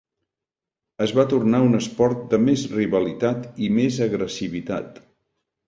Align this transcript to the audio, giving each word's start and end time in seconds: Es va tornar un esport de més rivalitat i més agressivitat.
Es 1.05 1.13
va 1.19 1.25
tornar 1.33 1.59
un 1.65 1.81
esport 1.81 2.25
de 2.33 2.41
més 2.47 2.65
rivalitat 2.79 3.47
i 3.69 3.73
més 3.79 4.03
agressivitat. 4.09 5.03